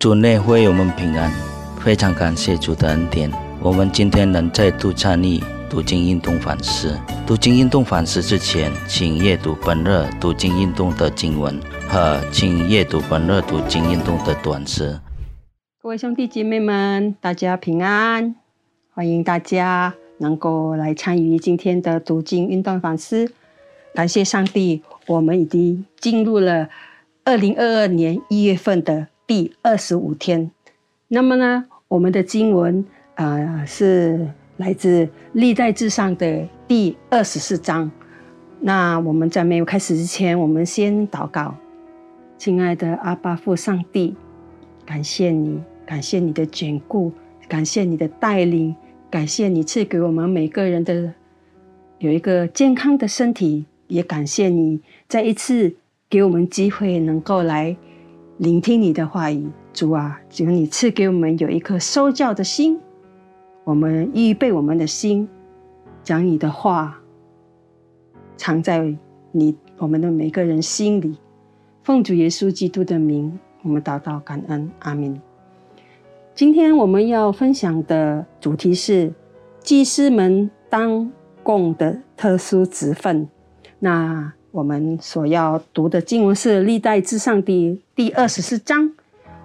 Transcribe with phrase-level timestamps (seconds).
[0.00, 1.30] 主内会友们平安，
[1.78, 3.30] 非常感谢主的恩典。
[3.60, 5.38] 我们今天能再度参与
[5.68, 6.98] 读经运动反思。
[7.26, 14.98] 读经运动反思之前，请阅读本日读经运动的经文和请阅读本日读经运动的短诗。
[15.82, 18.34] 各位兄弟姐妹们，大家平安！
[18.94, 23.30] 欢迎大家能够来参与今天的读经运动反思。
[23.92, 26.70] 感谢上帝，我们已经进入了
[27.22, 29.08] 二零二二年一月份的。
[29.30, 30.50] 第二十五天，
[31.06, 32.84] 那么呢，我们的经文
[33.14, 37.88] 啊是来自历代至上的第二十四章。
[38.58, 41.54] 那我们在没有开始之前，我们先祷告。
[42.38, 44.16] 亲爱的阿巴父上帝，
[44.84, 47.12] 感谢你，感谢你的眷顾，
[47.46, 48.74] 感谢你的带领，
[49.08, 51.14] 感谢你赐给我们每个人的
[52.00, 55.76] 有一个健康的身体，也感谢你再一次
[56.08, 57.76] 给我们机会能够来。
[58.40, 62.80] 聆听你的话语，主啊，求你赐给我们有一颗受教的心，
[63.64, 65.28] 我们预备我们的心，
[66.02, 66.98] 将你的话
[68.38, 68.96] 藏在
[69.30, 71.18] 你我们的每个人心里。
[71.82, 75.20] 奉主耶稣基督的名，我们祷告感恩，阿门。
[76.34, 79.12] 今天我们要分享的主题是
[79.58, 83.28] 祭司们当供的特殊职分。
[83.78, 88.92] 那我们所要读的经文是《历代至上》的第二十四章，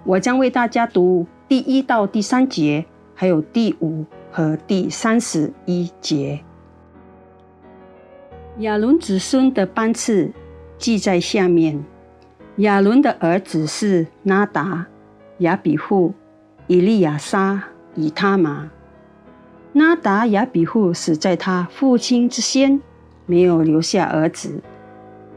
[0.02, 6.40] 我将为大家读第一到第三节，还有第五和第三十一节。
[8.58, 10.32] 亚伦子孙的班次
[10.76, 11.84] 记在下面：
[12.56, 14.86] 亚伦的儿子是拿达、
[15.38, 16.14] 亚比户、
[16.66, 17.62] 以利亚撒、
[17.94, 18.68] 以他玛。
[19.72, 22.80] 拿达、亚比户死在他父亲之先，
[23.24, 24.60] 没有留下儿子。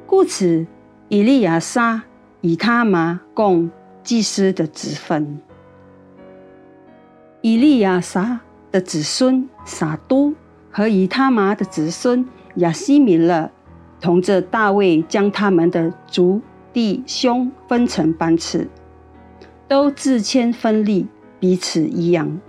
[0.09, 0.65] 故此，
[1.07, 2.01] 以利亚撒
[2.41, 3.69] 以他玛供
[4.03, 5.39] 祭司的子分。
[7.41, 8.39] 以利亚撒
[8.71, 10.33] 的子孙撒都
[10.71, 13.51] 和以他玛的子孙亚西米勒，
[14.01, 16.41] 同着大卫将他们的族
[16.73, 18.67] 弟兄分成班次，
[19.67, 21.05] 都自谦分立，
[21.39, 22.41] 彼此一样。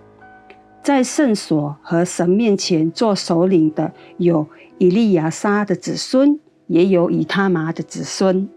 [0.82, 4.46] 在圣所和神面前做首领的有
[4.78, 6.40] 以利亚撒的子孙。
[6.70, 8.48] 也有以他玛的子孙，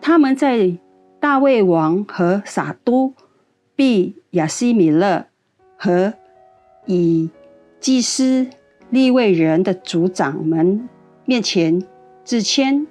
[0.00, 0.76] 他们在
[1.18, 3.14] 大卫王和撒都、
[3.74, 5.26] 毕亚西米勒
[5.76, 6.14] 和
[6.84, 7.28] 以
[7.80, 8.46] 祭司
[8.90, 10.88] 立位人的族长们
[11.24, 11.82] 面前
[12.22, 12.86] 自谦，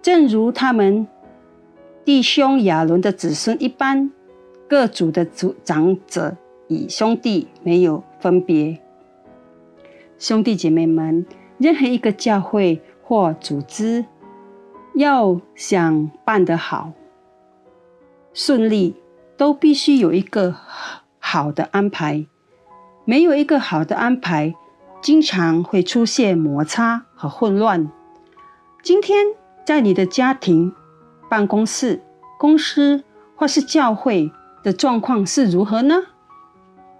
[0.00, 1.06] 正如他们
[2.06, 4.10] 弟兄亚伦的子孙一般，
[4.66, 6.34] 各族的族长者
[6.68, 8.78] 与兄弟没有分别。
[10.18, 11.26] 兄弟姐妹们，
[11.58, 12.80] 任何一个教会。
[13.08, 14.04] 或组织
[14.94, 16.92] 要想办得好、
[18.34, 18.94] 顺利，
[19.34, 20.54] 都必须有一个
[21.18, 22.26] 好的安排。
[23.06, 24.54] 没有一个好的安排，
[25.00, 27.90] 经常会出现摩擦和混乱。
[28.82, 29.28] 今天
[29.64, 30.74] 在你的家庭、
[31.30, 32.02] 办公室、
[32.38, 33.02] 公司
[33.34, 34.30] 或是教会
[34.62, 35.94] 的状况是如何呢？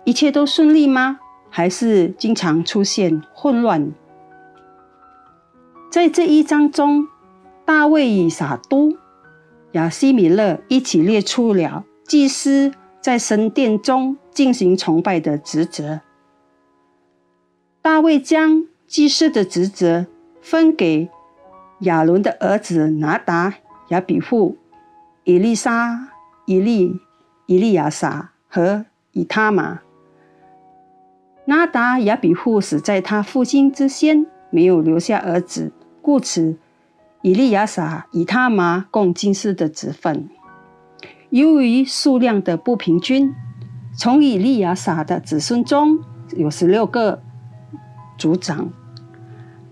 [0.04, 1.20] 一切都顺利吗？
[1.50, 3.92] 还是经常出现混乱？
[5.90, 7.08] 在这一章中，
[7.64, 8.94] 大卫与撒都、
[9.72, 16.02] 亚西米勒一起列出了祭司在神殿中进行崇拜的职责。
[17.80, 20.06] 大卫将祭司的职责
[20.42, 21.08] 分给
[21.80, 23.54] 亚伦的儿子拿达、
[23.88, 24.58] 亚比户、
[25.24, 26.10] 以利沙、
[26.44, 27.00] 以利、
[27.46, 29.80] 以利亚撒和以他玛。
[31.46, 35.72] 拿达、亚比户死在他父亲之先，没有留下儿子。
[36.00, 36.56] 故此，
[37.22, 40.28] 以利亚撒以他玛共祭司的职分。
[41.30, 43.34] 由于数量的不平均，
[43.96, 45.98] 从以利亚撒的子孙中
[46.36, 47.20] 有十六个
[48.16, 48.70] 族长，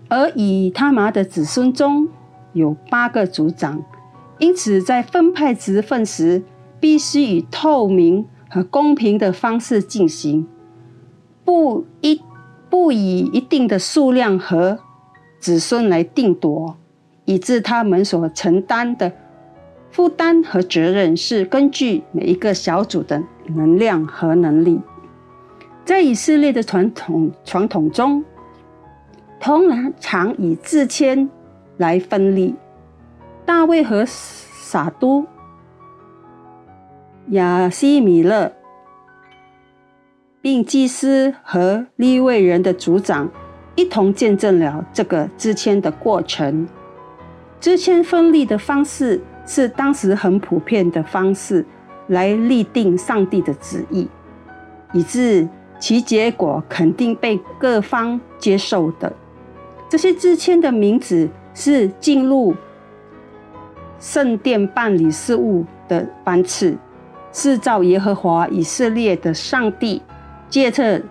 [0.09, 2.07] 而以他玛的子孙中
[2.53, 3.83] 有八个族长，
[4.37, 6.43] 因此在分派职分时，
[6.79, 10.47] 必须以透明和公平的方式进行，
[11.43, 12.21] 不一
[12.69, 14.79] 不以一定的数量和。
[15.39, 16.75] 子孙来定夺，
[17.25, 19.11] 以致他们所承担的
[19.91, 23.21] 负担和责任是根据每一个小组的
[23.55, 24.81] 能量和能力。
[25.85, 28.25] 在以色列的传统传统中，
[29.39, 31.29] 通常以自谦
[31.77, 32.55] 来分立。
[33.45, 35.23] 大卫和撒都、
[37.29, 38.51] 亚西米勒，
[40.47, 43.29] 并祭司和利未人的族长。
[43.75, 46.65] 一同见证了这个支签的过程。
[47.59, 51.65] 支签分立的方式是当时很普遍的方式，
[52.07, 54.07] 来立定上帝的旨意，
[54.93, 55.45] 以致
[55.81, 59.11] 其结果肯定被各方接受的。
[59.89, 62.55] 这些支签的名字是进入
[63.99, 66.77] 圣殿办理事务的班次，
[67.33, 70.01] 是照耶和华以色列的上帝
[70.49, 71.01] 借着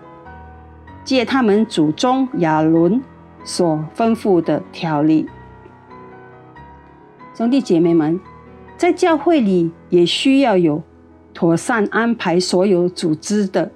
[1.03, 3.01] 借他们祖宗亚伦
[3.43, 5.27] 所吩咐的条例。
[7.33, 8.19] 兄弟姐妹们，
[8.77, 10.81] 在教会里也需要有
[11.33, 13.71] 妥善安排所有组织的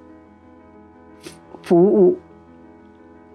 [1.62, 2.18] 服务。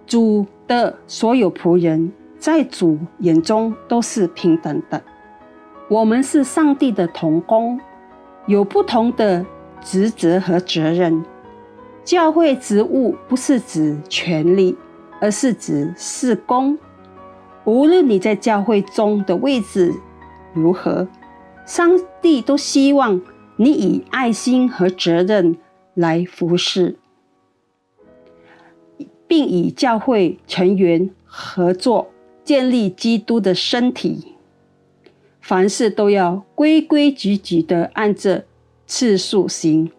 [0.06, 5.02] 主的所有仆人在主眼中都是平等的。
[5.88, 7.80] 我们是上帝的同工，
[8.46, 9.44] 有不同的
[9.80, 11.24] 职责和责任。
[12.08, 14.74] 教会职务不是指权力，
[15.20, 16.78] 而是指事工。
[17.66, 19.92] 无论你在教会中的位置
[20.54, 21.06] 如何，
[21.66, 23.20] 上帝都希望
[23.56, 25.58] 你以爱心和责任
[25.92, 26.96] 来服侍，
[29.26, 32.08] 并以教会成员合作
[32.42, 34.34] 建立基督的身体。
[35.42, 38.46] 凡事都要规规矩矩的按着
[38.86, 39.90] 次数行，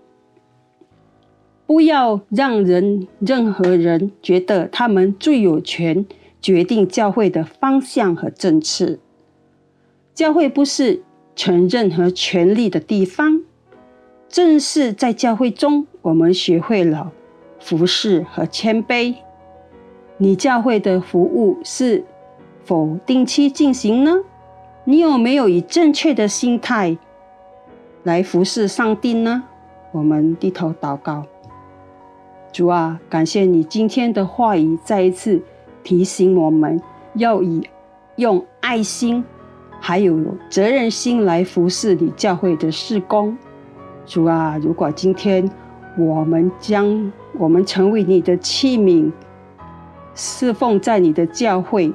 [1.70, 6.04] 不要让人任何人觉得他们最有权
[6.42, 8.98] 决定教会的方向和政策。
[10.16, 11.04] 教会不是
[11.36, 13.44] 承任何权力的地方，
[14.28, 17.12] 正是在教会中，我们学会了
[17.60, 19.14] 服侍和谦卑。
[20.18, 22.04] 你教会的服务是
[22.64, 24.16] 否定期进行呢？
[24.86, 26.98] 你有没有以正确的心态
[28.02, 29.44] 来服侍上帝呢？
[29.92, 31.24] 我们低头祷告，
[32.52, 35.42] 主啊，感谢你今天的话语，再一次
[35.84, 36.82] 提醒我们
[37.14, 37.68] 要以
[38.16, 39.24] 用爱心
[39.80, 40.18] 还有
[40.50, 43.38] 责任心来服侍你教会的事工。
[44.06, 45.50] 主啊，如果今天
[45.96, 49.12] 我们将我们成为你的器皿，
[50.16, 51.94] 侍奉在你的教会。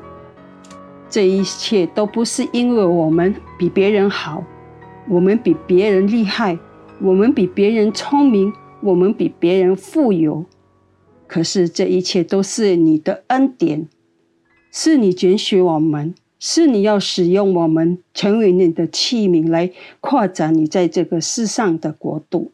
[1.10, 4.42] 这一切都不是因为我们比别人好，
[5.08, 6.58] 我们比别人厉害，
[7.00, 8.52] 我们比别人聪明，
[8.84, 10.44] 我们比别人富有。
[11.26, 13.88] 可是这一切都是你的恩典，
[14.70, 22.52] 是你拣选我们，是你要使用我们成为你的器皿，来扩展你在这个世上的国度。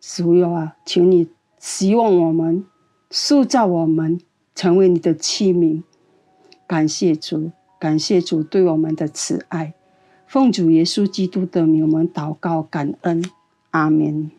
[0.00, 2.64] 主啊，请你希望我们，
[3.10, 4.20] 塑造我们，
[4.54, 5.82] 成为你的器皿。
[6.66, 7.52] 感谢主。
[7.80, 9.72] 感谢主对我们的慈爱，
[10.26, 13.22] 奉主耶稣基督的名，我们祷告感恩，
[13.70, 14.32] 阿门。